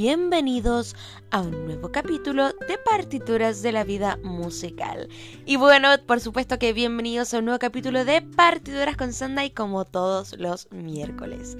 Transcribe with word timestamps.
bienvenidos 0.00 0.94
a 1.32 1.40
un 1.40 1.66
nuevo 1.66 1.90
capítulo 1.90 2.52
de 2.68 2.78
Partituras 2.78 3.62
de 3.62 3.72
la 3.72 3.82
Vida 3.82 4.16
Musical. 4.22 5.08
Y 5.44 5.56
bueno, 5.56 5.88
por 6.06 6.20
supuesto 6.20 6.56
que 6.56 6.72
bienvenidos 6.72 7.34
a 7.34 7.38
un 7.38 7.46
nuevo 7.46 7.58
capítulo 7.58 8.04
de 8.04 8.22
Partituras 8.22 8.96
con 8.96 9.12
Sunday 9.12 9.50
como 9.50 9.84
todos 9.84 10.38
los 10.38 10.70
miércoles. 10.70 11.56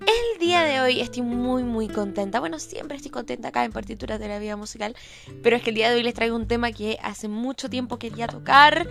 El 0.00 0.38
día 0.38 0.64
de 0.64 0.82
hoy 0.82 1.00
estoy 1.00 1.22
muy 1.22 1.62
muy 1.64 1.88
contenta, 1.88 2.40
bueno, 2.40 2.58
siempre 2.58 2.98
estoy 2.98 3.10
contenta 3.10 3.48
acá 3.48 3.64
en 3.64 3.72
Partituras 3.72 4.20
de 4.20 4.28
la 4.28 4.38
Vida 4.38 4.56
Musical, 4.56 4.94
pero 5.42 5.56
es 5.56 5.62
que 5.62 5.70
el 5.70 5.76
día 5.76 5.88
de 5.88 5.96
hoy 5.96 6.02
les 6.02 6.12
traigo 6.12 6.36
un 6.36 6.46
tema 6.46 6.72
que 6.72 6.98
hace 7.02 7.26
mucho 7.28 7.70
tiempo 7.70 7.98
quería 7.98 8.26
tocar, 8.26 8.86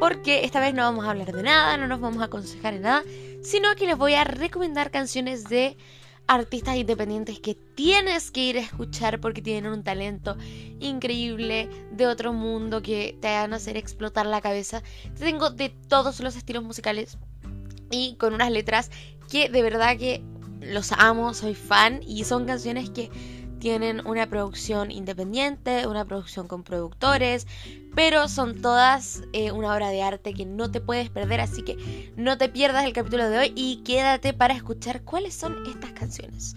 porque 0.00 0.46
esta 0.46 0.58
vez 0.58 0.72
no 0.72 0.84
vamos 0.84 1.04
a 1.04 1.10
hablar 1.10 1.32
de 1.32 1.42
nada, 1.42 1.76
no 1.76 1.86
nos 1.86 2.00
vamos 2.00 2.22
a 2.22 2.26
aconsejar 2.26 2.72
en 2.72 2.80
nada, 2.80 3.02
sino 3.42 3.74
que 3.74 3.84
les 3.84 3.98
voy 3.98 4.14
a 4.14 4.24
recomendar 4.24 4.90
canciones 4.90 5.44
de 5.44 5.76
artistas 6.28 6.76
independientes 6.76 7.40
que 7.40 7.54
tienes 7.54 8.30
que 8.30 8.44
ir 8.44 8.58
a 8.58 8.60
escuchar 8.60 9.18
porque 9.18 9.42
tienen 9.42 9.72
un 9.72 9.82
talento 9.82 10.36
increíble 10.78 11.68
de 11.90 12.06
otro 12.06 12.34
mundo 12.34 12.82
que 12.82 13.16
te 13.20 13.28
van 13.28 13.54
a 13.54 13.56
hacer 13.56 13.76
explotar 13.76 14.26
la 14.26 14.42
cabeza. 14.42 14.82
Tengo 15.18 15.50
de 15.50 15.70
todos 15.70 16.20
los 16.20 16.36
estilos 16.36 16.62
musicales 16.62 17.16
y 17.90 18.14
con 18.16 18.34
unas 18.34 18.50
letras 18.50 18.90
que 19.30 19.48
de 19.48 19.62
verdad 19.62 19.96
que 19.96 20.22
los 20.60 20.92
amo, 20.92 21.32
soy 21.32 21.54
fan 21.54 22.02
y 22.06 22.24
son 22.24 22.44
canciones 22.44 22.90
que 22.90 23.10
tienen 23.58 24.06
una 24.06 24.28
producción 24.28 24.90
independiente, 24.90 25.86
una 25.86 26.04
producción 26.04 26.48
con 26.48 26.62
productores, 26.62 27.46
pero 27.94 28.28
son 28.28 28.60
todas 28.60 29.22
eh, 29.32 29.52
una 29.52 29.74
obra 29.74 29.90
de 29.90 30.02
arte 30.02 30.34
que 30.34 30.46
no 30.46 30.70
te 30.70 30.80
puedes 30.80 31.10
perder, 31.10 31.40
así 31.40 31.62
que 31.62 32.12
no 32.16 32.38
te 32.38 32.48
pierdas 32.48 32.84
el 32.84 32.92
capítulo 32.92 33.28
de 33.28 33.38
hoy 33.38 33.52
y 33.54 33.82
quédate 33.84 34.32
para 34.32 34.54
escuchar 34.54 35.02
cuáles 35.02 35.34
son 35.34 35.56
estas 35.66 35.92
canciones. 35.92 36.56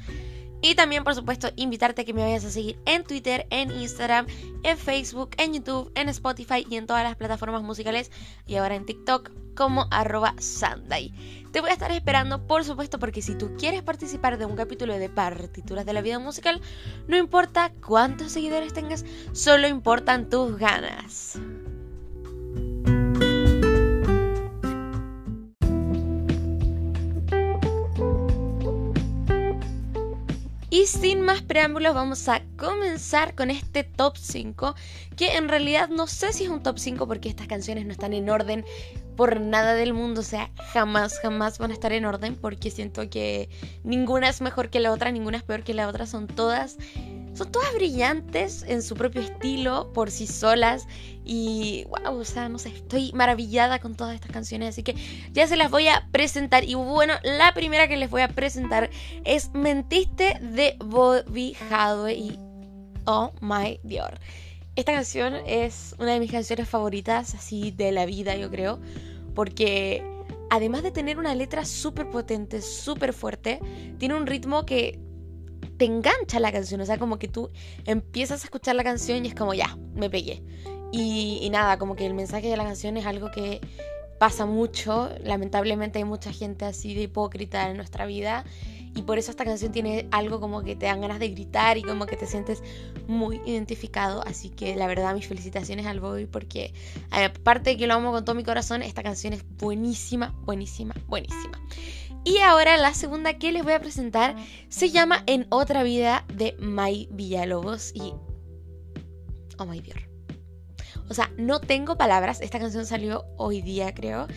Y 0.62 0.76
también, 0.76 1.04
por 1.04 1.16
supuesto, 1.16 1.50
invitarte 1.56 2.02
a 2.02 2.06
que 2.06 2.14
me 2.14 2.22
vayas 2.22 2.46
a 2.46 2.52
seguir 2.52 2.80
en 2.86 3.04
Twitter, 3.04 3.48
en 3.50 3.72
Instagram, 3.72 4.28
en 4.64 4.78
Facebook, 4.78 5.32
en 5.38 5.54
YouTube, 5.54 5.92
en 5.96 6.10
Spotify 6.10 6.66
y 6.70 6.76
en 6.76 6.86
todas 6.86 7.04
las 7.04 7.16
plataformas 7.16 7.64
musicales 7.64 8.12
y 8.46 8.56
ahora 8.56 8.76
en 8.76 8.86
TikTok 8.86 9.32
como 9.56 9.88
arroba 9.92 10.36
Sunday. 10.40 11.14
Te 11.52 11.62
voy 11.62 11.72
a 11.72 11.74
estar 11.74 11.92
esperando, 11.92 12.48
por 12.48 12.64
supuesto, 12.64 13.00
porque 13.00 13.22
si 13.22 13.36
tú 13.36 13.56
quieres 13.58 13.82
participar 13.82 14.38
de 14.38 14.46
un 14.46 14.56
capítulo 14.56 14.98
de 14.98 15.10
partituras 15.10 15.86
de 15.86 15.94
la 15.94 16.02
vida 16.02 16.20
musical, 16.20 16.62
no 17.08 17.18
importa 17.18 17.72
cuántos 17.86 18.32
seguidores 18.32 18.74
tengas, 18.74 19.04
solo 19.34 19.68
importan 19.68 20.30
tus 20.30 20.58
ganas. 20.58 21.40
Y 30.74 30.86
sin 30.86 31.20
más 31.20 31.42
preámbulos 31.42 31.94
vamos 31.94 32.30
a 32.30 32.42
comenzar 32.56 33.36
con 33.36 33.52
este 33.52 33.84
top 33.84 34.16
5, 34.16 34.74
que 35.18 35.36
en 35.36 35.50
realidad 35.50 35.90
no 35.90 36.08
sé 36.08 36.32
si 36.32 36.46
es 36.46 36.50
un 36.50 36.64
top 36.64 36.80
5 36.80 37.08
porque 37.10 37.28
estas 37.28 37.48
canciones 37.48 37.86
no 37.86 37.92
están 37.92 38.14
en 38.14 38.30
orden 38.30 38.64
por 39.18 39.42
nada 39.42 39.74
del 39.74 39.94
mundo, 39.94 40.22
o 40.22 40.24
sea, 40.24 40.50
jamás, 40.72 41.20
jamás 41.20 41.60
van 41.60 41.72
a 41.72 41.74
estar 41.74 41.92
en 41.92 42.06
orden 42.06 42.36
porque 42.36 42.72
siento 42.72 43.10
que 43.10 43.50
ninguna 43.84 44.30
es 44.30 44.40
mejor 44.40 44.70
que 44.70 44.80
la 44.80 44.94
otra, 44.94 45.12
ninguna 45.12 45.40
es 45.40 45.44
peor 45.44 45.64
que 45.64 45.74
la 45.74 45.90
otra, 45.90 46.06
son 46.06 46.28
todas 46.28 46.78
son 47.34 47.52
todas 47.52 47.74
brillantes 47.74 48.64
en 48.68 48.82
su 48.82 48.96
propio 48.96 49.22
estilo, 49.22 49.92
por 49.94 50.12
sí 50.12 50.28
solas. 50.28 50.88
Y 51.24 51.86
wow, 51.86 52.18
o 52.18 52.26
sea, 52.26 52.50
no 52.50 52.60
sé, 52.60 52.70
estoy 52.70 53.12
maravillada 53.14 53.80
con 53.80 53.96
todas 53.96 54.16
estas 54.16 54.32
canciones. 54.32 54.70
Así 54.70 54.84
que 54.84 54.96
ya 55.32 55.48
se 55.48 55.56
las 55.56 55.72
voy 55.72 55.88
a 55.88 56.08
presentar. 56.12 56.64
Y 56.64 56.76
bueno, 56.76 57.14
la 57.24 57.54
primera 57.54 57.88
que 57.88 57.98
les 57.98 58.10
voy 58.10 58.22
a 58.22 58.28
presentar 58.28 58.90
es 59.24 59.52
Mentiste 59.54 60.40
de 60.42 60.76
Bobby 60.84 61.56
Hadwe 61.70 62.14
y 62.16 62.40
Oh 63.06 63.32
My 63.40 63.80
Dior. 63.84 64.20
Esta 64.76 64.94
canción 64.94 65.36
es 65.46 65.96
una 66.00 66.14
de 66.14 66.20
mis 66.20 66.32
canciones 66.32 66.68
favoritas, 66.68 67.36
así 67.36 67.72
de 67.72 67.92
la 67.92 68.06
vida, 68.06 68.36
yo 68.36 68.50
creo. 68.50 68.80
Porque 69.36 70.04
además 70.50 70.84
de 70.84 70.92
tener 70.92 71.18
una 71.18 71.34
letra 71.34 71.66
súper 71.66 72.10
potente, 72.10 72.62
súper 72.62 73.14
fuerte, 73.14 73.60
tiene 74.00 74.16
un 74.16 74.28
ritmo 74.28 74.66
que 74.66 75.00
te 75.82 75.86
engancha 75.86 76.40
la 76.40 76.52
canción, 76.52 76.80
o 76.82 76.86
sea, 76.86 77.00
como 77.00 77.18
que 77.18 77.28
tú 77.28 77.50
empiezas 77.86 78.44
a 78.44 78.46
escuchar 78.46 78.76
la 78.76 78.84
canción 78.84 79.26
y 79.26 79.30
es 79.30 79.34
como, 79.34 79.56
ya, 79.56 79.76
me 79.96 80.12
pegué. 80.12 80.44
Y, 80.92 81.50
nada, 81.52 81.80
como 81.80 81.96
que 81.96 82.06
el 82.06 82.14
mensaje 82.14 82.50
de 82.50 82.56
la 82.56 82.64
canción 82.64 82.98
es 82.98 83.08
algo 83.08 83.32
que 83.32 83.62
pasa 84.20 84.46
mucho, 84.46 85.10
lamentablemente 85.24 85.98
hay 85.98 86.06
mucha 86.06 86.32
gente 86.32 86.66
así 86.66 86.94
de 86.94 87.02
hipócrita 87.02 87.68
en 87.68 87.78
nuestra 87.78 88.06
vida 88.06 88.46
y 88.94 89.02
por 89.02 89.18
eso 89.18 89.32
esta 89.32 89.44
canción 89.44 89.72
tiene 89.72 90.08
algo 90.12 90.40
como 90.40 90.62
que 90.62 90.76
te 90.76 90.86
dan 90.86 91.02
ganas 91.02 91.18
de 91.18 91.30
gritar 91.30 91.80
y 91.80 91.82
como 91.82 92.06
que 92.06 92.16
te 92.16 92.28
sientes 92.28 92.62
muy 93.08 93.42
identificado. 93.48 94.22
Así 94.28 94.50
que 94.52 94.76
la 94.76 94.86
verdad, 94.86 95.16
mis 95.16 95.28
felicitaciones 95.28 95.88
al 95.88 96.00
Bobby 96.00 96.28
porque 96.28 96.76
aparte 97.10 97.72
de 97.72 97.78
que 97.78 97.88
lo 97.88 97.96
amo 97.96 98.12
con 98.12 98.24
todo 98.24 98.36
mi 98.36 98.44
corazón, 98.44 98.84
esta 98.84 99.02
canción 99.02 99.34
es 99.34 99.44
buenísima, 99.58 100.36
buenísima, 100.46 100.94
buenísima. 101.08 101.60
Y 102.24 102.38
ahora 102.38 102.78
la 102.78 102.94
segunda 102.94 103.38
que 103.40 103.52
les 103.52 103.64
voy 103.64 103.74
a 103.74 103.80
presentar 103.80 104.36
se 104.70 104.92
llama 104.92 105.24
En 105.26 105.48
otra 105.50 105.84
vida 105.84 106.26
de 106.34 106.56
May 106.60 107.08
Villalobos 107.12 107.92
y... 107.96 108.14
Oh 109.58 109.66
my 109.66 109.80
Dios. 109.80 109.98
O 111.10 111.14
sea, 111.14 111.32
no 111.38 111.60
tengo 111.60 111.98
palabras. 111.98 112.40
Esta 112.42 112.60
canción 112.60 112.86
salió 112.86 113.26
hoy 113.38 113.62
día, 113.62 113.94
creo. 113.94 114.28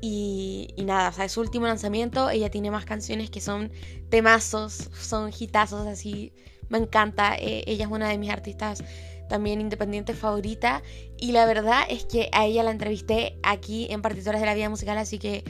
Y, 0.00 0.74
nada, 0.84 1.08
o 1.08 1.12
sea, 1.12 1.24
es 1.24 1.32
su 1.32 1.40
último 1.40 1.66
lanzamiento. 1.66 2.28
Ella 2.28 2.50
tiene 2.50 2.70
más 2.70 2.84
canciones 2.84 3.30
que 3.30 3.40
son 3.40 3.72
temazos, 4.10 4.90
son 4.92 5.30
hitazos 5.36 5.86
así. 5.86 6.32
Me 6.68 6.78
encanta. 6.78 7.36
Eh, 7.36 7.64
ella 7.66 7.86
es 7.86 7.90
una 7.90 8.08
de 8.08 8.18
mis 8.18 8.30
artistas 8.30 8.84
también 9.28 9.60
independientes 9.60 10.18
favorita. 10.18 10.82
Y 11.18 11.32
la 11.32 11.46
verdad 11.46 11.82
es 11.88 12.04
que 12.04 12.28
a 12.32 12.46
ella 12.46 12.62
la 12.62 12.72
entrevisté 12.72 13.38
aquí 13.42 13.86
en 13.90 14.02
Partituras 14.02 14.40
de 14.40 14.46
la 14.46 14.54
Vida 14.54 14.68
Musical, 14.68 14.98
así 14.98 15.18
que 15.18 15.44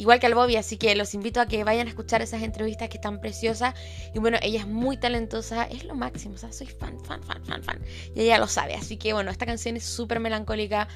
igual 0.00 0.18
que 0.18 0.26
al 0.26 0.34
Bobby, 0.34 0.56
así 0.56 0.78
que 0.78 0.94
los 0.94 1.12
invito 1.14 1.40
a 1.40 1.46
que 1.46 1.62
vayan 1.62 1.86
a 1.86 1.90
escuchar 1.90 2.22
esas 2.22 2.42
entrevistas 2.42 2.88
que 2.88 2.96
están 2.96 3.20
preciosas. 3.20 3.74
Y 4.14 4.18
bueno, 4.18 4.38
ella 4.40 4.60
es 4.60 4.66
muy 4.66 4.96
talentosa, 4.96 5.64
es 5.64 5.84
lo 5.84 5.94
máximo, 5.94 6.34
o 6.36 6.38
sea, 6.38 6.52
soy 6.52 6.68
fan, 6.68 6.98
fan, 7.04 7.22
fan, 7.22 7.44
fan, 7.44 7.62
fan. 7.62 7.80
Y 8.14 8.22
ella 8.22 8.38
lo 8.38 8.46
sabe, 8.46 8.74
así 8.74 8.96
que 8.96 9.12
bueno, 9.12 9.30
esta 9.30 9.44
canción 9.44 9.76
es 9.76 9.84
súper 9.84 10.18
melancólica, 10.18 10.88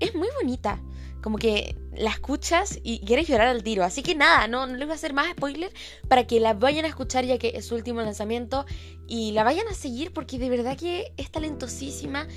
es 0.00 0.14
muy 0.14 0.28
bonita. 0.40 0.80
Como 1.22 1.38
que 1.38 1.76
la 1.92 2.10
escuchas 2.10 2.78
y 2.84 3.00
quieres 3.04 3.26
llorar 3.26 3.48
al 3.48 3.64
tiro. 3.64 3.82
Así 3.82 4.02
que 4.02 4.14
nada, 4.14 4.46
no, 4.46 4.66
no 4.66 4.74
les 4.76 4.86
voy 4.86 4.92
a 4.92 4.94
hacer 4.94 5.12
más 5.12 5.28
spoiler 5.32 5.72
para 6.08 6.24
que 6.24 6.38
la 6.38 6.54
vayan 6.54 6.84
a 6.84 6.88
escuchar 6.88 7.24
ya 7.24 7.36
que 7.36 7.52
es 7.56 7.66
su 7.66 7.74
último 7.74 8.00
lanzamiento 8.00 8.64
y 9.08 9.32
la 9.32 9.42
vayan 9.42 9.66
a 9.66 9.74
seguir 9.74 10.12
porque 10.12 10.38
de 10.38 10.50
verdad 10.50 10.78
que 10.78 11.12
es 11.16 11.32
talentosísima 11.32 12.28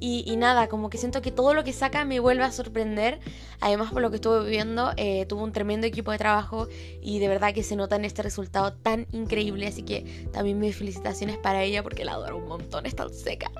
y, 0.00 0.36
nada, 0.36 0.68
como 0.68 0.90
que 0.90 0.98
siento 0.98 1.22
que 1.22 1.30
todo 1.30 1.54
lo 1.54 1.64
que 1.64 1.72
saca 1.72 2.04
me 2.04 2.20
vuelve 2.20 2.44
a 2.44 2.52
sorprender. 2.52 3.20
Además, 3.60 3.92
por 3.92 4.02
lo 4.02 4.10
que 4.10 4.16
estuve 4.16 4.44
viviendo, 4.44 4.92
eh, 4.96 5.26
tuvo 5.26 5.42
un 5.42 5.52
tremendo 5.52 5.86
equipo 5.86 6.12
de 6.12 6.18
trabajo 6.18 6.68
y 7.02 7.18
de 7.18 7.28
verdad 7.28 7.52
que 7.52 7.62
se 7.62 7.76
nota 7.76 7.96
en 7.96 8.04
este 8.04 8.22
resultado 8.22 8.72
tan 8.72 9.06
increíble. 9.12 9.66
Así 9.66 9.82
que 9.82 10.28
también 10.32 10.58
mis 10.58 10.76
felicitaciones 10.76 11.36
para 11.38 11.62
ella 11.62 11.82
porque 11.82 12.04
la 12.04 12.12
adoro 12.12 12.38
un 12.38 12.48
montón, 12.48 12.86
es 12.86 12.94
tan 12.94 13.12
seca. 13.12 13.50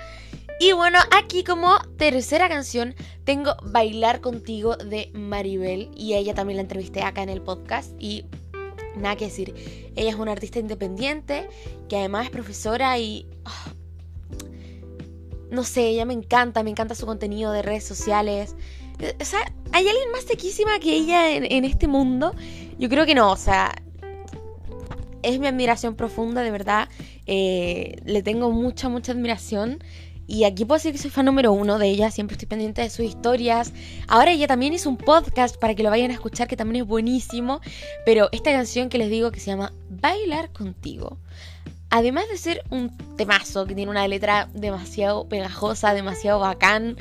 Y 0.60 0.72
bueno, 0.72 0.98
aquí 1.16 1.44
como 1.44 1.78
tercera 1.96 2.48
canción 2.48 2.96
tengo 3.24 3.54
Bailar 3.62 4.20
contigo 4.20 4.76
de 4.76 5.10
Maribel 5.14 5.90
y 5.94 6.14
ella 6.14 6.34
también 6.34 6.56
la 6.56 6.62
entrevisté 6.62 7.02
acá 7.02 7.22
en 7.22 7.28
el 7.28 7.42
podcast 7.42 7.92
y 8.00 8.24
nada 8.96 9.16
que 9.16 9.26
decir. 9.26 9.54
Ella 9.94 10.10
es 10.10 10.16
una 10.16 10.32
artista 10.32 10.58
independiente 10.58 11.48
que 11.88 11.96
además 11.96 12.24
es 12.24 12.30
profesora 12.30 12.98
y 12.98 13.26
ah, 13.44 13.72
no 15.50 15.64
sé, 15.64 15.88
ella 15.88 16.04
me 16.04 16.14
encanta, 16.14 16.62
me 16.62 16.70
encanta 16.70 16.94
su 16.94 17.06
contenido 17.06 17.52
de 17.52 17.62
redes 17.62 17.84
sociales. 17.84 18.54
O 19.20 19.24
sea, 19.24 19.40
¿hay 19.72 19.86
alguien 19.86 20.10
más 20.12 20.24
sequísima 20.24 20.78
que 20.80 20.92
ella 20.94 21.30
en, 21.30 21.64
este 21.64 21.86
mundo? 21.86 22.34
Yo 22.78 22.88
creo 22.88 23.06
que 23.06 23.14
no, 23.14 23.30
o 23.30 23.36
sea, 23.36 23.74
es 25.22 25.38
mi 25.38 25.46
admiración 25.46 25.94
profunda, 25.94 26.42
de 26.42 26.50
verdad. 26.50 26.88
Eh, 27.26 27.96
le 28.04 28.22
tengo 28.22 28.50
mucha, 28.50 28.88
mucha 28.88 29.12
admiración. 29.12 29.82
Y 30.26 30.44
aquí 30.44 30.66
puedo 30.66 30.76
decir 30.76 30.92
que 30.92 30.98
soy 30.98 31.10
fan 31.10 31.24
número 31.24 31.52
uno 31.52 31.78
de 31.78 31.88
ella, 31.88 32.10
siempre 32.10 32.34
estoy 32.34 32.48
pendiente 32.48 32.82
de 32.82 32.90
sus 32.90 33.06
historias. 33.06 33.72
Ahora 34.08 34.30
ella 34.30 34.46
también 34.46 34.74
hizo 34.74 34.90
un 34.90 34.98
podcast 34.98 35.56
para 35.56 35.74
que 35.74 35.82
lo 35.82 35.88
vayan 35.88 36.10
a 36.10 36.14
escuchar, 36.14 36.48
que 36.48 36.56
también 36.56 36.82
es 36.82 36.88
buenísimo. 36.88 37.60
Pero 38.04 38.28
esta 38.32 38.52
canción 38.52 38.90
que 38.90 38.98
les 38.98 39.08
digo 39.08 39.30
que 39.30 39.40
se 39.40 39.46
llama 39.46 39.72
Bailar 39.88 40.52
contigo 40.52 41.18
además 41.90 42.28
de 42.28 42.36
ser 42.36 42.62
un 42.70 42.96
temazo 43.16 43.66
que 43.66 43.74
tiene 43.74 43.90
una 43.90 44.06
letra 44.08 44.48
demasiado 44.54 45.28
pegajosa, 45.28 45.94
demasiado 45.94 46.40
bacán, 46.40 46.96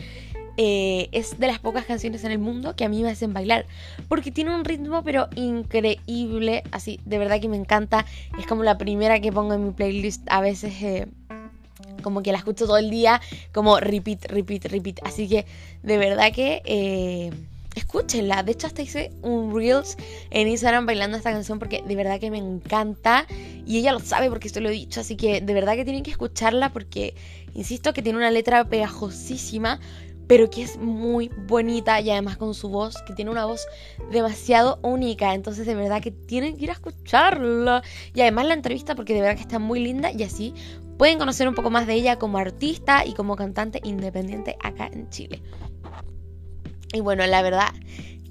eh, 0.60 1.10
es 1.12 1.40
de 1.40 1.46
las 1.46 1.60
pocas 1.60 1.86
canciones 1.86 2.24
en 2.24 2.32
el 2.32 2.40
mundo 2.40 2.76
que 2.76 2.84
a 2.84 2.90
mí 2.90 3.04
me 3.04 3.12
hacen 3.12 3.34
bailar. 3.34 3.66
Porque 4.08 4.32
tiene 4.32 4.56
un 4.56 4.66
ritmo 4.66 5.04
pero 5.04 5.30
increíble, 5.36 6.64
así, 6.72 7.00
de 7.06 7.20
verdad 7.20 7.40
que 7.40 7.48
me 7.48 7.58
encanta. 7.58 8.06
Es 8.40 8.48
como 8.48 8.64
la 8.64 8.78
primera 8.78 9.20
que 9.20 9.32
pongo 9.32 9.54
en 9.54 9.66
mi 9.66 9.72
playlist 9.72 10.24
a 10.30 10.42
veces. 10.42 10.74
Eh, 10.82 11.08
como 12.02 12.24
que 12.24 12.32
la 12.32 12.38
escucho 12.38 12.66
todo 12.66 12.78
el 12.78 12.90
día, 12.90 13.22
como 13.54 13.80
repeat, 13.80 14.26
repeat, 14.26 14.66
repeat. 14.66 15.00
Así 15.04 15.28
que 15.28 15.46
de 15.84 15.98
verdad 15.98 16.32
que 16.32 16.62
eh, 16.66 17.32
escúchenla. 17.76 18.44
De 18.44 18.54
hecho, 18.54 18.68
hasta 18.68 18.82
hice 18.82 19.12
un 19.22 19.56
Reels 19.56 19.98
en 20.32 20.48
Instagram 20.48 20.86
bailando 20.86 21.18
esta 21.18 21.32
canción 21.32 21.60
porque 21.60 21.84
de 21.84 21.96
verdad 21.96 22.20
que 22.20 22.32
me 22.32 22.38
encanta. 22.38 23.26
Y 23.68 23.80
ella 23.80 23.92
lo 23.92 24.00
sabe 24.00 24.30
porque 24.30 24.48
esto 24.48 24.62
lo 24.62 24.70
he 24.70 24.72
dicho. 24.72 25.02
Así 25.02 25.18
que 25.18 25.42
de 25.42 25.54
verdad 25.54 25.76
que 25.76 25.84
tienen 25.84 26.02
que 26.02 26.12
escucharla 26.12 26.72
porque, 26.72 27.16
insisto, 27.54 27.94
que 27.94 28.02
tiene 28.02 28.18
una 28.18 28.32
letra 28.32 28.64
pegajosísima. 28.70 29.80
Pero 30.26 30.50
que 30.50 30.62
es 30.62 30.78
muy 30.78 31.30
bonita 31.48 32.02
y 32.02 32.10
además 32.10 32.36
con 32.36 32.54
su 32.54 32.68
voz, 32.68 33.02
que 33.08 33.14
tiene 33.14 33.32
una 33.32 33.46
voz 33.46 33.66
demasiado 34.12 34.80
única. 34.84 35.34
Entonces 35.34 35.66
de 35.66 35.76
verdad 35.76 36.02
que 36.02 36.12
tienen 36.12 36.58
que 36.58 36.66
ir 36.66 36.70
a 36.70 36.74
escucharla. 36.74 37.84
Y 38.14 38.22
además 38.22 38.46
la 38.46 38.54
entrevista 38.54 38.96
porque 38.96 39.14
de 39.14 39.22
verdad 39.22 39.36
que 39.36 39.42
está 39.42 39.60
muy 39.60 39.80
linda 39.80 40.12
y 40.12 40.24
así 40.24 40.54
pueden 40.98 41.20
conocer 41.20 41.48
un 41.48 41.56
poco 41.56 41.70
más 41.70 41.88
de 41.88 41.94
ella 41.94 42.18
como 42.18 42.38
artista 42.38 43.06
y 43.06 43.14
como 43.14 43.36
cantante 43.36 43.80
independiente 43.84 44.58
acá 44.64 44.90
en 44.92 45.10
Chile. 45.10 45.42
Y 46.94 47.02
bueno, 47.02 47.26
la 47.28 47.42
verdad 47.42 47.70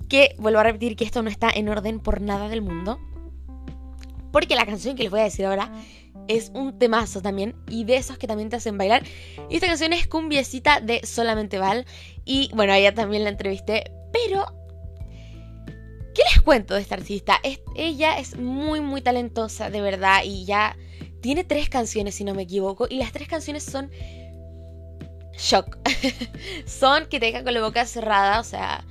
que 0.08 0.34
vuelvo 0.38 0.60
a 0.60 0.64
repetir 0.64 0.96
que 0.96 1.04
esto 1.04 1.22
no 1.22 1.30
está 1.30 1.50
en 1.50 1.68
orden 1.68 2.00
por 2.00 2.20
nada 2.20 2.48
del 2.48 2.62
mundo. 2.62 2.98
Porque 4.36 4.54
la 4.54 4.66
canción 4.66 4.96
que 4.96 5.02
les 5.02 5.10
voy 5.10 5.20
a 5.20 5.22
decir 5.22 5.46
ahora 5.46 5.72
es 6.28 6.50
un 6.52 6.78
temazo 6.78 7.22
también 7.22 7.56
y 7.70 7.84
de 7.84 7.96
esos 7.96 8.18
que 8.18 8.26
también 8.26 8.50
te 8.50 8.56
hacen 8.56 8.76
bailar. 8.76 9.02
Y 9.48 9.54
esta 9.54 9.66
canción 9.66 9.94
es 9.94 10.06
Cumbiecita 10.06 10.82
de 10.82 11.00
Solamente 11.06 11.58
Val. 11.58 11.86
Y 12.26 12.50
bueno, 12.52 12.74
ella 12.74 12.92
también 12.92 13.24
la 13.24 13.30
entrevisté, 13.30 13.90
pero... 14.12 14.44
¿Qué 16.14 16.20
les 16.34 16.42
cuento 16.42 16.74
de 16.74 16.82
esta 16.82 16.96
artista? 16.96 17.40
ella 17.76 18.18
es 18.18 18.36
muy, 18.36 18.82
muy 18.82 19.00
talentosa, 19.00 19.70
de 19.70 19.80
verdad, 19.80 20.20
y 20.22 20.44
ya 20.44 20.76
tiene 21.22 21.42
tres 21.42 21.70
canciones, 21.70 22.14
si 22.16 22.24
no 22.24 22.34
me 22.34 22.42
equivoco, 22.42 22.86
y 22.90 22.98
las 22.98 23.12
tres 23.12 23.28
canciones 23.28 23.64
son 23.64 23.90
shock. 25.38 25.78
son 26.66 27.06
que 27.06 27.20
te 27.20 27.24
dejan 27.24 27.42
con 27.42 27.54
la 27.54 27.62
boca 27.62 27.86
cerrada, 27.86 28.38
o 28.40 28.44
sea, 28.44 28.84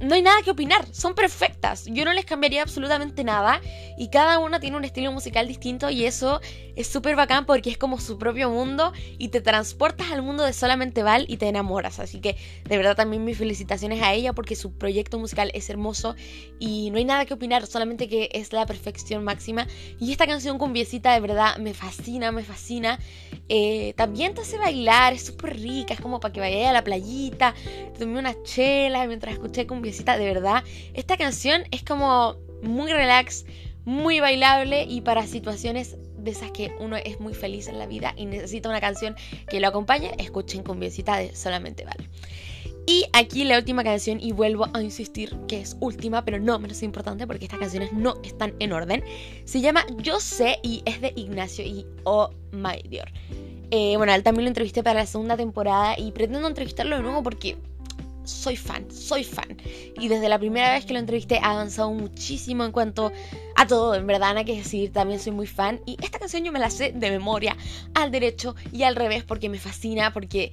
no 0.00 0.14
hay 0.14 0.22
nada 0.22 0.42
que 0.42 0.50
opinar, 0.50 0.86
son 0.92 1.14
perfectas. 1.14 1.86
Yo 1.86 2.04
no 2.04 2.12
les 2.12 2.24
cambiaría 2.24 2.62
absolutamente 2.62 3.24
nada 3.24 3.60
y 3.96 4.08
cada 4.08 4.38
una 4.38 4.60
tiene 4.60 4.76
un 4.76 4.84
estilo 4.84 5.12
musical 5.12 5.46
distinto 5.46 5.88
y 5.90 6.04
eso 6.04 6.40
es 6.76 6.88
súper 6.88 7.14
bacán 7.14 7.46
porque 7.46 7.70
es 7.70 7.78
como 7.78 8.00
su 8.00 8.18
propio 8.18 8.50
mundo 8.50 8.92
y 9.18 9.28
te 9.28 9.40
transportas 9.40 10.10
al 10.10 10.22
mundo 10.22 10.42
de 10.42 10.52
solamente 10.52 11.02
Val 11.02 11.26
y 11.28 11.36
te 11.36 11.48
enamoras. 11.48 12.00
Así 12.00 12.20
que 12.20 12.36
de 12.64 12.76
verdad 12.76 12.96
también 12.96 13.24
mis 13.24 13.38
felicitaciones 13.38 14.02
a 14.02 14.12
ella 14.12 14.32
porque 14.32 14.56
su 14.56 14.72
proyecto 14.72 15.18
musical 15.18 15.50
es 15.54 15.70
hermoso 15.70 16.16
y 16.58 16.90
no 16.90 16.98
hay 16.98 17.04
nada 17.04 17.24
que 17.24 17.34
opinar, 17.34 17.66
solamente 17.66 18.08
que 18.08 18.30
es 18.32 18.52
la 18.52 18.66
perfección 18.66 19.22
máxima. 19.22 19.66
Y 20.00 20.10
esta 20.10 20.26
canción 20.26 20.58
con 20.58 20.72
Viecita 20.72 21.12
de 21.12 21.20
verdad 21.20 21.56
me 21.58 21.72
fascina, 21.72 22.32
me 22.32 22.42
fascina. 22.42 22.98
Eh, 23.48 23.94
también 23.96 24.34
te 24.34 24.40
hace 24.40 24.58
bailar, 24.58 25.12
es 25.12 25.26
súper 25.26 25.60
rica, 25.60 25.94
es 25.94 26.00
como 26.00 26.18
para 26.18 26.32
que 26.32 26.40
vayas 26.40 26.70
a 26.70 26.72
la 26.72 26.82
playita, 26.82 27.54
tomé 27.98 28.18
una 28.18 28.34
chela 28.42 29.06
mientras 29.06 29.34
escuché 29.34 29.66
con 29.66 29.82
de 29.84 30.24
verdad. 30.24 30.64
Esta 30.94 31.16
canción 31.16 31.62
es 31.70 31.82
como 31.82 32.36
muy 32.62 32.92
relax, 32.92 33.44
muy 33.84 34.20
bailable 34.20 34.84
y 34.84 35.02
para 35.02 35.26
situaciones 35.26 35.96
de 36.16 36.30
esas 36.30 36.50
que 36.50 36.74
uno 36.80 36.96
es 36.96 37.20
muy 37.20 37.34
feliz 37.34 37.68
en 37.68 37.78
la 37.78 37.86
vida 37.86 38.14
y 38.16 38.26
necesita 38.26 38.68
una 38.70 38.80
canción 38.80 39.14
que 39.48 39.60
lo 39.60 39.68
acompañe, 39.68 40.12
escuchen 40.18 40.62
cumbiecita 40.62 41.18
de 41.18 41.36
Solamente 41.36 41.84
Vale. 41.84 42.08
Y 42.86 43.06
aquí 43.14 43.44
la 43.44 43.56
última 43.56 43.82
canción, 43.82 44.20
y 44.20 44.32
vuelvo 44.32 44.68
a 44.74 44.82
insistir 44.82 45.34
que 45.48 45.60
es 45.60 45.74
última, 45.80 46.24
pero 46.24 46.38
no 46.38 46.58
menos 46.58 46.82
importante 46.82 47.26
porque 47.26 47.44
estas 47.44 47.58
canciones 47.58 47.92
no 47.92 48.16
están 48.22 48.54
en 48.58 48.72
orden. 48.72 49.02
Se 49.44 49.62
llama 49.62 49.86
Yo 49.98 50.20
sé 50.20 50.58
y 50.62 50.82
es 50.84 51.00
de 51.00 51.12
Ignacio 51.16 51.64
y 51.64 51.86
Oh 52.04 52.30
My 52.52 52.82
Dios. 52.86 53.06
Eh, 53.70 53.96
bueno, 53.96 54.12
él 54.12 54.22
también 54.22 54.44
lo 54.44 54.48
entrevisté 54.48 54.82
para 54.82 55.00
la 55.00 55.06
segunda 55.06 55.36
temporada 55.36 55.98
y 55.98 56.12
pretendo 56.12 56.46
entrevistarlo 56.46 56.96
de 56.96 57.02
nuevo 57.02 57.22
porque 57.22 57.56
soy 58.24 58.56
fan, 58.56 58.90
soy 58.90 59.24
fan. 59.24 59.56
Y 59.98 60.08
desde 60.08 60.28
la 60.28 60.38
primera 60.38 60.72
vez 60.72 60.84
que 60.84 60.92
lo 60.92 60.98
entrevisté 60.98 61.38
ha 61.42 61.52
avanzado 61.52 61.92
muchísimo 61.92 62.64
en 62.64 62.72
cuanto 62.72 63.12
a 63.56 63.66
todo, 63.66 63.94
en 63.94 64.06
verdad, 64.06 64.28
nada 64.28 64.44
que 64.44 64.56
decir, 64.56 64.92
también 64.92 65.20
soy 65.20 65.32
muy 65.32 65.46
fan. 65.46 65.80
Y 65.86 65.96
esta 66.02 66.18
canción 66.18 66.44
yo 66.44 66.52
me 66.52 66.58
la 66.58 66.70
sé 66.70 66.92
de 66.92 67.10
memoria, 67.10 67.56
al 67.94 68.10
derecho 68.10 68.56
y 68.72 68.82
al 68.82 68.96
revés, 68.96 69.24
porque 69.24 69.48
me 69.48 69.58
fascina, 69.58 70.12
porque 70.12 70.52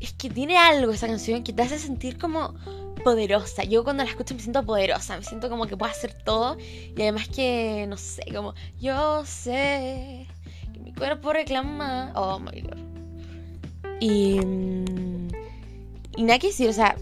es 0.00 0.12
que 0.12 0.30
tiene 0.30 0.56
algo 0.56 0.92
esa 0.92 1.06
canción 1.06 1.44
que 1.44 1.52
te 1.52 1.62
hace 1.62 1.78
sentir 1.78 2.18
como 2.18 2.54
poderosa. 3.04 3.64
Yo 3.64 3.84
cuando 3.84 4.04
la 4.04 4.10
escucho 4.10 4.34
me 4.34 4.40
siento 4.40 4.64
poderosa, 4.64 5.16
me 5.16 5.24
siento 5.24 5.48
como 5.48 5.66
que 5.66 5.76
puedo 5.76 5.90
hacer 5.90 6.14
todo. 6.24 6.56
Y 6.58 7.00
además 7.00 7.28
que, 7.28 7.86
no 7.88 7.96
sé, 7.96 8.24
como 8.34 8.54
yo 8.80 9.24
sé 9.24 10.26
que 10.72 10.80
mi 10.80 10.92
cuerpo 10.92 11.32
reclama... 11.32 12.12
Oh, 12.14 12.38
my 12.38 12.60
God. 12.60 12.78
Y... 14.00 14.40
Mm, 14.40 15.28
y 16.16 16.24
nada 16.24 16.38
que 16.38 16.48
decir, 16.48 16.68
o 16.68 16.72
sea, 16.72 16.96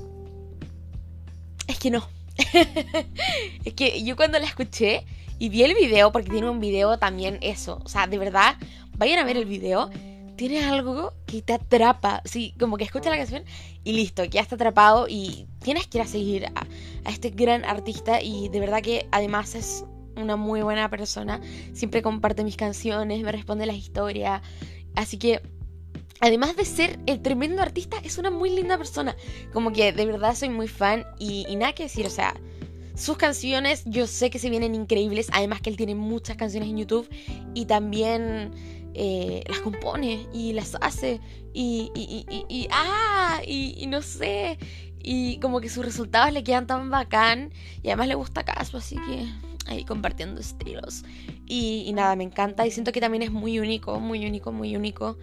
es 1.71 1.79
que 1.79 1.91
no. 1.91 2.07
es 3.65 3.75
que 3.75 4.03
yo 4.03 4.17
cuando 4.17 4.39
la 4.39 4.47
escuché 4.47 5.05
y 5.39 5.49
vi 5.49 5.63
el 5.63 5.75
video, 5.75 6.13
porque 6.13 6.31
tiene 6.31 6.49
un 6.51 6.61
video 6.61 6.99
también 6.99 7.39
eso, 7.41 7.81
o 7.85 7.89
sea, 7.89 8.07
de 8.07 8.19
verdad, 8.19 8.57
vayan 8.97 9.19
a 9.19 9.25
ver 9.25 9.37
el 9.37 9.47
video, 9.47 9.91
tiene 10.37 10.65
algo 10.65 11.13
que 11.27 11.43
te 11.43 11.55
atrapa, 11.55 12.23
sí, 12.25 12.55
como 12.59 12.77
que 12.77 12.85
escucha 12.85 13.11
la 13.11 13.17
canción 13.17 13.45
y 13.85 13.93
listo, 13.93 14.25
ya 14.25 14.43
está 14.43 14.55
atrapado 14.55 15.07
y 15.09 15.47
tienes 15.63 15.87
que 15.87 15.99
ir 15.99 16.03
a 16.03 16.07
seguir 16.07 16.47
a, 16.47 16.67
a 17.05 17.11
este 17.11 17.31
gran 17.31 17.65
artista 17.65 18.21
y 18.23 18.49
de 18.49 18.61
verdad 18.61 18.83
que 18.83 19.07
además 19.11 19.55
es 19.55 19.85
una 20.17 20.37
muy 20.37 20.63
buena 20.63 20.91
persona, 20.91 21.41
siempre 21.73 22.03
comparte 22.03 22.45
mis 22.45 22.57
canciones, 22.57 23.23
me 23.23 23.33
responde 23.33 23.67
las 23.67 23.77
historias, 23.77 24.43
así 24.95 25.19
que 25.19 25.41
además 26.21 26.55
de 26.57 26.65
ser 26.65 26.99
el 27.07 27.21
tremendo 27.23 27.63
artista, 27.63 27.99
es 28.03 28.19
una 28.19 28.31
muy 28.31 28.51
linda 28.51 28.77
persona. 28.77 29.17
Como 29.53 29.73
que 29.73 29.93
de 29.93 30.07
verdad 30.07 30.35
soy 30.35 30.51
muy 30.51 30.69
fan 30.69 31.05
y, 31.19 31.45
nada 31.57 31.75
que 31.75 31.85
decir, 31.85 32.07
o 32.07 32.11
sea, 32.11 32.35
sus 32.95 33.17
canciones 33.17 33.83
yo 33.87 34.07
sé 34.07 34.31
que 34.31 34.39
se 34.39 34.51
vienen 34.51 34.75
increíbles, 34.75 35.29
además 35.33 35.61
que 35.61 35.71
él 35.71 35.77
tiene 35.77 35.95
muchas 35.95 36.37
canciones 36.37 36.69
en 36.69 36.79
YouTube 36.79 37.09
y 37.55 37.65
también 37.65 38.53
eh, 38.95 39.43
las 39.49 39.61
compone 39.61 40.27
y 40.33 40.53
las 40.53 40.77
hace 40.81 41.21
y, 41.55 41.91
y, 41.95 42.27
y, 42.29 42.45
y 42.49 42.69
ah, 42.71 43.41
y, 43.47 43.87
no 43.87 44.03
sé, 44.03 44.59
y 45.03 45.39
como 45.39 45.61
que 45.61 45.71
sus 45.71 45.85
resultados 45.85 46.33
le 46.33 46.45
quedan 46.45 46.67
tan 46.67 46.91
bacán 46.91 47.53
y 47.83 47.89
además 47.89 48.09
le 48.09 48.15
gusta 48.17 48.45
caso, 48.45 48.77
así 48.77 48.97
que 48.97 49.50
ahí 49.67 49.85
compartiendo 49.85 50.41
estilos. 50.41 51.05
Y, 51.47 51.91
nada, 51.95 52.15
me 52.17 52.25
encanta 52.25 52.67
y 52.67 52.71
siento 52.71 52.93
que 52.93 53.01
también 53.01 53.23
es 53.23 53.33
muy 53.33 53.59
único, 53.59 53.99
muy 53.99 54.25
único, 54.27 54.53
muy 54.53 54.77
único. 54.77 55.19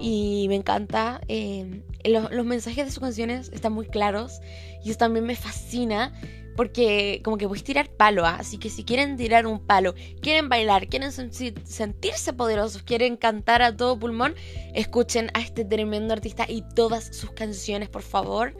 Y 0.00 0.46
me 0.48 0.56
encanta. 0.56 1.20
Eh, 1.28 1.82
los, 2.04 2.30
los, 2.32 2.44
mensajes 2.44 2.84
de 2.86 2.90
sus 2.90 3.00
canciones 3.00 3.50
están 3.52 3.72
muy 3.72 3.86
claros 3.86 4.40
y 4.84 4.90
eso 4.90 4.98
también 4.98 5.24
me 5.24 5.36
fascina 5.36 6.12
porque 6.58 7.20
como 7.22 7.38
que 7.38 7.44
a 7.44 7.48
tirar 7.62 7.88
palo, 7.88 8.26
¿ah? 8.26 8.38
así 8.40 8.58
que 8.58 8.68
si 8.68 8.82
quieren 8.82 9.16
tirar 9.16 9.46
un 9.46 9.60
palo, 9.60 9.94
quieren 10.20 10.48
bailar, 10.48 10.88
quieren 10.88 11.12
sentirse 11.12 12.32
poderosos, 12.32 12.82
quieren 12.82 13.16
cantar 13.16 13.62
a 13.62 13.76
todo 13.76 13.96
pulmón, 13.96 14.34
escuchen 14.74 15.30
a 15.34 15.40
este 15.40 15.64
tremendo 15.64 16.14
artista 16.14 16.46
y 16.48 16.64
todas 16.74 17.16
sus 17.16 17.30
canciones, 17.30 17.88
por 17.88 18.02
favor. 18.02 18.56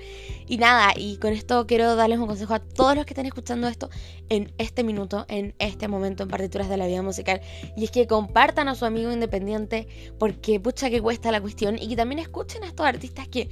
Y 0.47 0.59
nada, 0.59 0.93
y 0.97 1.17
con 1.17 1.33
esto 1.33 1.67
quiero 1.67 1.97
darles 1.97 2.21
un 2.21 2.29
consejo 2.29 2.55
a 2.55 2.61
todos 2.61 2.95
los 2.95 3.05
que 3.05 3.15
están 3.15 3.27
escuchando 3.27 3.67
esto 3.67 3.91
en 4.29 4.53
este 4.59 4.85
minuto, 4.85 5.27
en 5.29 5.57
este 5.59 5.89
momento 5.89 6.23
en 6.23 6.29
partituras 6.29 6.69
de 6.69 6.77
la 6.77 6.87
vida 6.87 7.03
musical. 7.03 7.41
Y 7.77 7.83
es 7.83 7.91
que 7.91 8.07
compartan 8.07 8.69
a 8.69 8.77
su 8.77 8.85
amigo 8.85 9.11
independiente 9.11 9.89
porque 10.21 10.61
pucha 10.61 10.89
que 10.89 11.03
cuesta 11.03 11.33
la 11.33 11.41
cuestión 11.41 11.77
y 11.77 11.89
que 11.89 11.97
también 11.97 12.21
escuchen 12.21 12.63
a 12.63 12.69
estos 12.69 12.87
artistas 12.87 13.27
que 13.27 13.49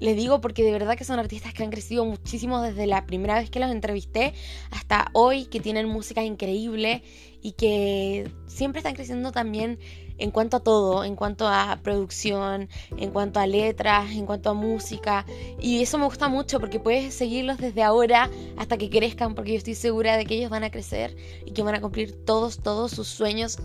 les 0.00 0.16
digo 0.16 0.40
porque 0.40 0.62
de 0.62 0.72
verdad 0.72 0.96
que 0.96 1.04
son 1.04 1.18
artistas 1.18 1.54
que 1.54 1.62
han 1.62 1.70
crecido 1.70 2.04
muchísimo 2.04 2.60
desde 2.60 2.86
la 2.86 3.06
primera 3.06 3.38
vez 3.38 3.50
que 3.50 3.60
los 3.60 3.70
entrevisté 3.70 4.34
hasta 4.70 5.10
hoy, 5.12 5.46
que 5.46 5.60
tienen 5.60 5.88
música 5.88 6.22
increíble 6.22 7.02
y 7.42 7.52
que 7.52 8.30
siempre 8.46 8.80
están 8.80 8.94
creciendo 8.94 9.32
también 9.32 9.78
en 10.18 10.30
cuanto 10.30 10.58
a 10.58 10.60
todo, 10.60 11.04
en 11.04 11.16
cuanto 11.16 11.48
a 11.48 11.80
producción, 11.82 12.68
en 12.96 13.10
cuanto 13.10 13.40
a 13.40 13.46
letras, 13.46 14.12
en 14.12 14.26
cuanto 14.26 14.50
a 14.50 14.54
música. 14.54 15.26
Y 15.60 15.82
eso 15.82 15.98
me 15.98 16.04
gusta 16.04 16.28
mucho 16.28 16.60
porque 16.60 16.80
puedes 16.80 17.14
seguirlos 17.14 17.58
desde 17.58 17.82
ahora 17.82 18.30
hasta 18.56 18.76
que 18.76 18.90
crezcan, 18.90 19.34
porque 19.34 19.52
yo 19.52 19.58
estoy 19.58 19.74
segura 19.74 20.16
de 20.16 20.24
que 20.24 20.36
ellos 20.36 20.50
van 20.50 20.64
a 20.64 20.70
crecer 20.70 21.16
y 21.44 21.52
que 21.52 21.62
van 21.62 21.74
a 21.74 21.80
cumplir 21.80 22.24
todos, 22.24 22.58
todos 22.58 22.92
sus 22.92 23.08
sueños 23.08 23.58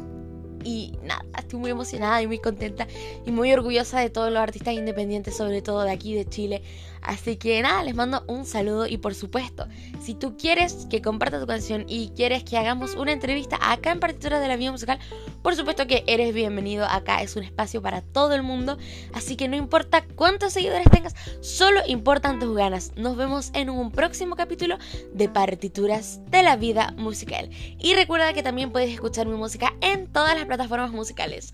y 0.69 0.99
nada, 1.03 1.25
estoy 1.37 1.59
muy 1.59 1.71
emocionada 1.71 2.21
y 2.21 2.27
muy 2.27 2.39
contenta 2.39 2.87
y 3.25 3.31
muy 3.31 3.51
orgullosa 3.51 3.99
de 3.99 4.09
todos 4.09 4.31
los 4.31 4.39
artistas 4.39 4.75
independientes, 4.75 5.35
sobre 5.35 5.61
todo 5.61 5.81
de 5.81 5.91
aquí 5.91 6.13
de 6.13 6.25
Chile. 6.25 6.61
Así 7.01 7.37
que 7.37 7.61
nada, 7.61 7.83
les 7.83 7.95
mando 7.95 8.23
un 8.27 8.45
saludo 8.45 8.87
y 8.87 8.97
por 8.97 9.15
supuesto, 9.15 9.67
si 10.01 10.13
tú 10.13 10.37
quieres 10.37 10.87
que 10.89 11.01
comparta 11.01 11.39
tu 11.39 11.47
canción 11.47 11.85
y 11.87 12.09
quieres 12.09 12.43
que 12.43 12.57
hagamos 12.57 12.95
una 12.95 13.11
entrevista 13.11 13.57
acá 13.61 13.91
en 13.91 13.99
Partituras 13.99 14.41
de 14.41 14.47
la 14.47 14.57
Vida 14.57 14.71
Musical, 14.71 14.99
por 15.41 15.55
supuesto 15.55 15.87
que 15.87 16.03
eres 16.07 16.33
bienvenido 16.33 16.85
acá, 16.85 17.21
es 17.21 17.35
un 17.35 17.43
espacio 17.43 17.81
para 17.81 18.01
todo 18.01 18.33
el 18.33 18.43
mundo, 18.43 18.77
así 19.13 19.35
que 19.35 19.47
no 19.47 19.55
importa 19.55 20.05
cuántos 20.15 20.53
seguidores 20.53 20.89
tengas, 20.89 21.15
solo 21.41 21.81
importan 21.87 22.39
tus 22.39 22.55
ganas. 22.55 22.91
Nos 22.95 23.15
vemos 23.15 23.51
en 23.53 23.69
un 23.69 23.91
próximo 23.91 24.35
capítulo 24.35 24.77
de 25.13 25.29
Partituras 25.29 26.19
de 26.27 26.43
la 26.43 26.55
Vida 26.57 26.93
Musical. 26.97 27.49
Y 27.79 27.93
recuerda 27.93 28.33
que 28.33 28.43
también 28.43 28.71
puedes 28.71 28.89
escuchar 28.91 29.27
mi 29.27 29.35
música 29.35 29.73
en 29.81 30.07
todas 30.07 30.35
las 30.35 30.45
plataformas 30.45 30.91
musicales. 30.91 31.53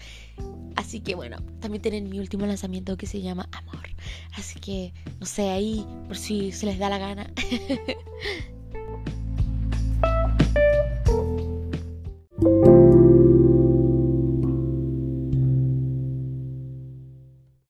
Así 0.85 0.99
que 0.99 1.15
bueno, 1.15 1.37
también 1.61 1.81
tienen 1.81 2.09
mi 2.09 2.19
último 2.19 2.45
lanzamiento 2.45 2.95
que 2.95 3.07
se 3.07 3.19
llama 3.19 3.49
Amor. 3.53 3.89
Así 4.37 4.59
que, 4.59 4.93
no 5.19 5.25
sé, 5.25 5.49
ahí 5.49 5.83
por 6.07 6.15
si 6.15 6.51
se 6.51 6.67
les 6.67 6.77
da 6.77 6.89
la 6.89 6.99
gana. 6.99 7.33